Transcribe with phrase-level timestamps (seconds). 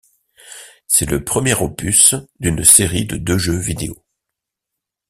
[0.87, 4.03] C'est le premier opus d'une série de deux jeux vidéo.